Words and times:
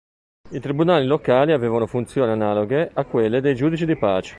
I 0.49 0.59
tribunali 0.59 1.05
locali 1.05 1.51
avevano 1.51 1.85
funzioni 1.85 2.31
analoghe 2.31 2.89
a 2.91 3.05
quelle 3.05 3.39
dei 3.39 3.53
giudici 3.53 3.85
di 3.85 3.95
pace. 3.95 4.29